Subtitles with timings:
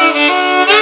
[0.00, 0.79] Música